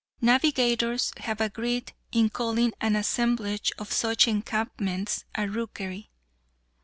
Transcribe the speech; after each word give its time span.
Navigators 0.21 1.13
have 1.17 1.39
agreed 1.39 1.93
in 2.11 2.31
calling 2.31 2.73
an 2.81 2.95
assemblage 2.95 3.71
of 3.77 3.93
such 3.93 4.27
encampments 4.27 5.25
a 5.35 5.47
rookery. 5.47 6.09